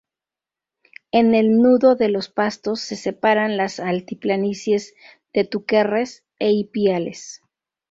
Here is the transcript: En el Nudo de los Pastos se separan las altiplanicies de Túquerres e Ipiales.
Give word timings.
En 1.11 1.35
el 1.35 1.57
Nudo 1.57 1.95
de 1.95 2.09
los 2.09 2.27
Pastos 2.27 2.81
se 2.81 2.95
separan 2.95 3.55
las 3.55 3.79
altiplanicies 3.79 4.95
de 5.31 5.43
Túquerres 5.45 6.25
e 6.39 6.51
Ipiales. 6.51 7.43